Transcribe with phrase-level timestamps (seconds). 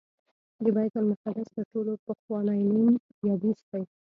[0.63, 2.89] د بیت المقدس تر ټولو پخوانی نوم
[3.27, 3.83] یبوس دی.